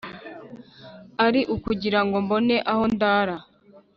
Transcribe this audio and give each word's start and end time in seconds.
Ari 1.25 1.41
ukugirango 1.55 2.15
mbone 2.25 2.55
aho 2.71 2.83
ndara? 2.93 3.37